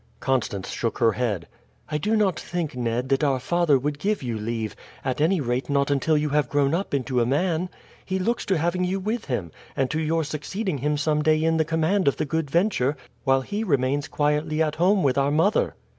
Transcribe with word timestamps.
Constance 0.19 0.71
shook 0.71 0.97
her 0.97 1.11
head. 1.11 1.47
"I 1.91 1.99
do 1.99 2.15
not 2.15 2.39
think, 2.39 2.75
Ned, 2.75 3.09
that 3.09 3.23
our 3.23 3.39
father 3.39 3.77
would 3.77 3.99
give 3.99 4.23
you 4.23 4.35
leave, 4.35 4.75
at 5.05 5.21
any 5.21 5.39
rate 5.39 5.69
not 5.69 5.91
until 5.91 6.17
you 6.17 6.29
have 6.29 6.49
grown 6.49 6.73
up 6.73 6.95
into 6.95 7.19
a 7.21 7.25
man. 7.27 7.69
He 8.03 8.17
looks 8.17 8.43
to 8.47 8.57
having 8.57 8.83
you 8.83 8.99
with 8.99 9.25
him, 9.25 9.51
and 9.75 9.91
to 9.91 9.99
your 9.99 10.23
succeeding 10.23 10.79
him 10.79 10.97
some 10.97 11.21
day 11.21 11.43
in 11.43 11.57
the 11.57 11.65
command 11.65 12.07
of 12.07 12.17
the 12.17 12.25
Good 12.25 12.49
Venture, 12.49 12.97
while 13.25 13.41
he 13.41 13.63
remains 13.63 14.07
quietly 14.07 14.59
at 14.59 14.77
home 14.77 15.03
with 15.03 15.19
our 15.19 15.29
mother." 15.29 15.75